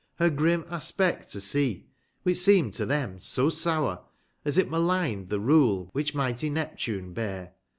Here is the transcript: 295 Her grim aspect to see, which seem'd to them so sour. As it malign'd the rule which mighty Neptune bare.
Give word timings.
295 0.17 0.25
Her 0.25 0.35
grim 0.65 0.73
aspect 0.73 1.29
to 1.29 1.39
see, 1.39 1.85
which 2.23 2.39
seem'd 2.39 2.73
to 2.73 2.87
them 2.87 3.19
so 3.19 3.51
sour. 3.51 4.03
As 4.43 4.57
it 4.57 4.67
malign'd 4.67 5.29
the 5.29 5.39
rule 5.39 5.89
which 5.91 6.15
mighty 6.15 6.49
Neptune 6.49 7.13
bare. 7.13 7.53